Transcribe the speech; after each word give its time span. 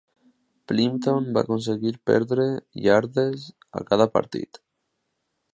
Plimpton 0.71 1.27
va 1.35 1.43
aconseguir 1.45 1.93
perdre 2.11 2.47
iardes 2.87 3.47
a 3.83 3.87
cada 3.93 4.11
partit. 4.19 4.65